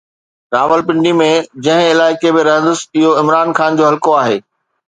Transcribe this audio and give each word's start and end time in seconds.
راولپنڊي 0.55 1.11
۾ 1.19 1.27
جنهن 1.67 1.91
علائقي 1.91 2.33
۾ 2.39 2.47
رهندس 2.49 2.81
اهو 3.03 3.15
عمران 3.23 3.49
خان 3.61 3.79
جو 3.83 3.87
حلقو 3.91 4.21
آهي. 4.23 4.37